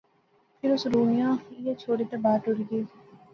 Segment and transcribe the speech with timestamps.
[0.57, 2.83] فیر اس رونیا ایہہ چھوڑی تے باہر ٹری گئی